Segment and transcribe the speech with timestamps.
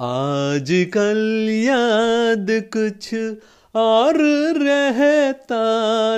[0.00, 2.46] आज कल याद
[2.76, 3.14] कुछ
[3.74, 4.16] और
[4.58, 5.58] रहता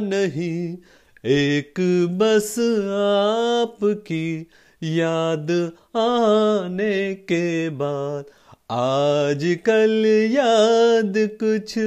[0.03, 0.77] नहीं।
[1.25, 1.81] एक
[2.19, 2.55] बस
[2.99, 4.47] आपकी
[4.83, 5.51] याद
[5.97, 8.25] आने के बाद
[8.71, 11.79] आज कल याद कुछ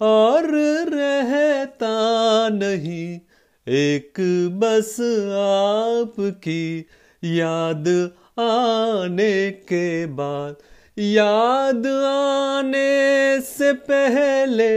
[0.00, 0.50] और
[0.94, 1.94] रहता
[2.52, 3.20] नहीं।
[3.66, 4.20] एक
[4.60, 4.96] बस
[5.40, 6.86] आपकी
[7.22, 7.88] याद
[8.40, 10.56] आने के बाद
[10.96, 14.72] याद आने से पहले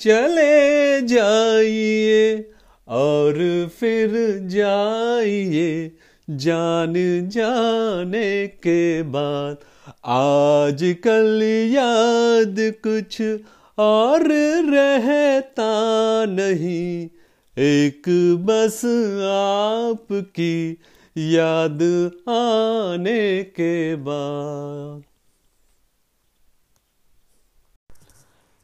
[0.00, 2.50] चले जाइए
[2.88, 3.34] और
[3.80, 4.10] फिर
[4.48, 5.90] जाइए
[6.28, 6.94] जान
[7.28, 9.56] जाने के बाद।
[10.06, 11.42] आज कल
[11.72, 12.56] याद
[12.86, 13.20] कुछ
[13.78, 14.26] और
[14.68, 15.72] रहता
[16.28, 17.08] नहीं,
[17.56, 18.08] एक
[18.46, 18.80] बस
[19.30, 20.56] आपकी
[21.16, 21.82] याद
[22.28, 25.07] आने के बाद।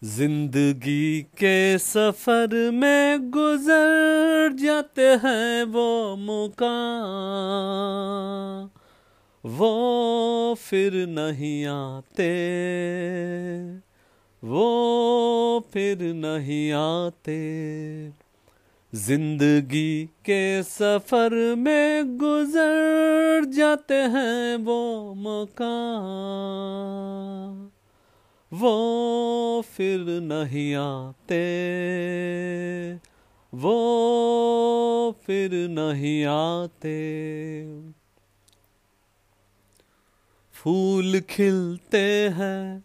[0.05, 6.75] ज़िंदगी के सफ़र में गुजर जाते हैं वो मुकाम,
[9.45, 12.29] वो फिर नहीं आते,
[14.43, 14.67] वो
[15.73, 17.39] फिर नहीं आते।
[18.93, 24.81] ज़िंदगी के सफ़र में गुजर जाते हैं वो
[25.19, 26.45] मकान
[28.55, 31.35] वो फिर नहीं आते।
[33.55, 33.75] वो
[35.27, 36.95] फिर नहीं आते।
[40.53, 42.85] फूल खिलते हैं,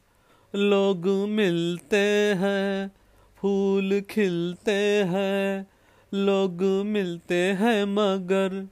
[0.56, 2.92] लोग मिलते हैं,
[3.38, 5.67] फूल खिलते हैं,
[6.14, 8.67] लोग मिलते हैं, मगर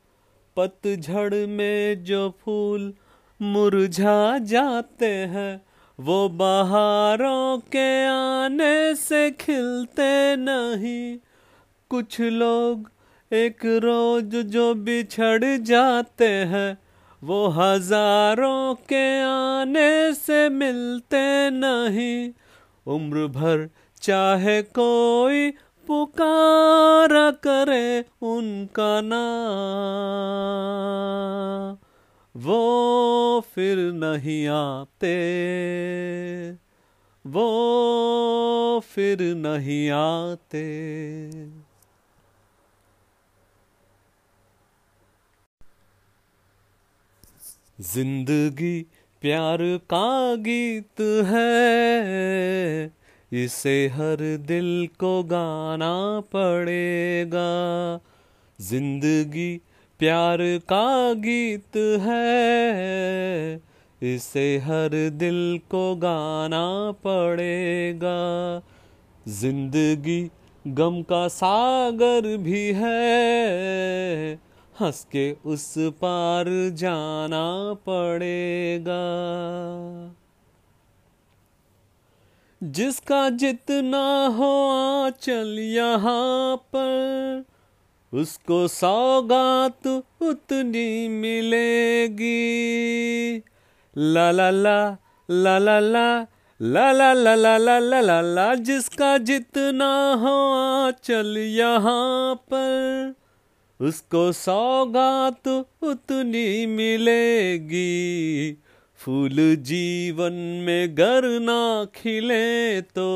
[0.56, 2.94] पतझड़ में जो फूल
[3.42, 5.67] मुरझा जाते हैं
[6.00, 11.18] वो बहारों के आने से खिलते नहीं।
[11.90, 12.92] कुछ लोग
[13.32, 16.78] एक रोज जो बिछड़ जाते हैं,
[17.22, 22.32] वो हज़ारों के आने से मिलते नहीं।
[22.88, 23.70] उम्र भर
[24.02, 25.50] चाहे कोई
[25.88, 30.37] पुकारा करे उनका नाम।
[33.58, 35.14] फिर नहीं आते।
[37.26, 40.62] वो फिर नहीं आते।
[47.84, 48.80] ज़िंदगी
[49.22, 49.60] प्यार
[49.90, 52.92] का गीत है,
[53.32, 54.18] इसे हर
[54.48, 55.96] दिल को गाना
[56.36, 57.50] पड़ेगा।
[58.60, 59.50] ज़िंदगी
[60.00, 63.62] प्यार का गीत है,
[64.02, 66.66] इसे हर दिल को गाना
[67.06, 68.20] पड़ेगा।
[69.32, 70.20] ज़िंदगी
[70.66, 74.34] गम का सागर भी है
[74.82, 77.48] हंस के उस पार जाना
[77.88, 79.04] पड़ेगा।
[82.62, 87.44] जिसका जितना हो आंचल यहाँ पर
[88.14, 89.88] उसको सौगात
[90.22, 92.28] उतनी मिलेगी।
[93.98, 96.26] ला ला ला ला ला ला
[96.62, 103.14] ला ला ला ला ला ला ला ला, जिसका जितना हो आंचल यहाँ पर।
[103.82, 105.48] उसको सौगात
[105.84, 108.54] उतनी मिलेगी।
[108.98, 110.34] फूल जीवन
[110.66, 113.08] में गर ना खिले तो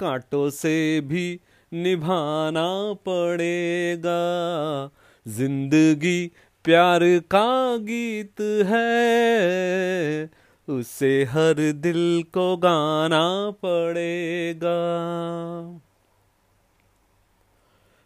[0.00, 1.40] कांटों से भी
[1.74, 2.68] निभाना
[3.08, 4.20] पड़ेगा।
[5.26, 6.26] ज़िंदगी
[6.64, 10.30] प्यार का गीत है,
[10.68, 14.78] उसे हर दिल को गाना पड़ेगा।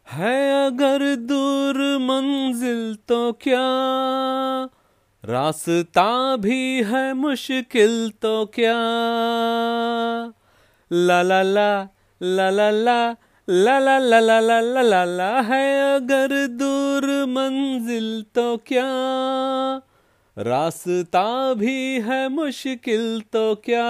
[0.09, 3.67] है अगर दूर मंजिल तो क्या?
[5.25, 8.77] रास्ता भी है मुश्किल तो क्या?
[10.93, 11.89] ला ला ला
[12.23, 13.15] ला ला ला
[13.51, 18.87] ला ला ला ला ला ला ला ला है अगर दूर मंजिल तो क्या?
[20.39, 23.87] रास्ता भी है मुश्किल तो क्या?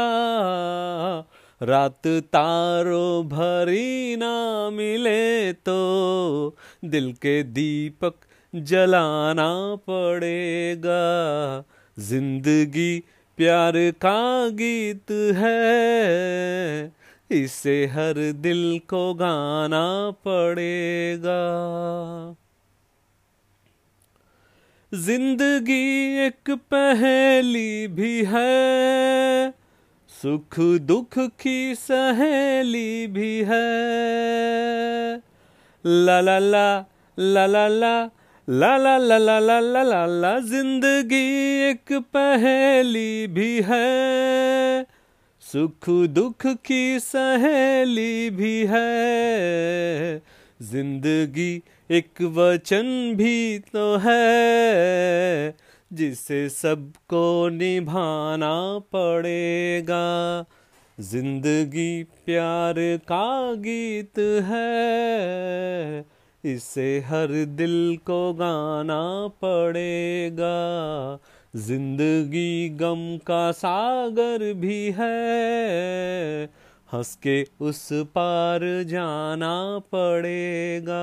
[1.63, 5.79] रात तारों भरी ना मिले तो
[6.85, 8.15] दिल के दीपक
[8.55, 11.03] जलाना पड़ेगा।
[11.99, 13.05] ज़िंदगी
[13.37, 16.99] प्यार का गीत है।
[17.31, 21.41] इसे हर दिल को गाना पड़ेगा।
[24.93, 25.85] ज़िंदगी
[26.27, 29.51] एक पहेली भी है,
[30.11, 33.67] सुख दुख की सहेली भी है।
[35.85, 36.67] ला ला ला
[37.19, 38.07] ला ला ला
[38.49, 41.27] ला ला ला ला ला ला ला ज़िंदगी
[41.63, 44.98] एक पहेली भी है।
[45.49, 50.19] सुख दुख की सहेली भी है।
[50.62, 55.56] ज़िंदगी एक वचन भी तो है,
[55.91, 58.56] जिसे सबको निभाना
[58.95, 60.05] पड़ेगा।
[60.99, 62.75] ज़िंदगी प्यार
[63.09, 66.05] का गीत है,
[66.45, 69.03] इसे हर दिल को गाना
[69.45, 70.55] पड़ेगा।
[71.56, 76.45] ज़िंदगी गम का सागर भी है।
[76.93, 81.03] हंस के उस पार जाना पड़ेगा।